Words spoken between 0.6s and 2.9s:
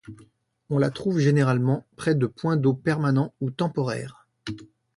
On la trouve généralement près de points d'eau